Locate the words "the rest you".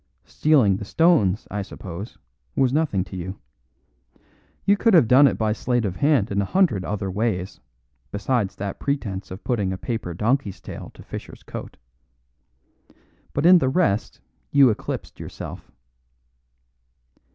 13.59-14.71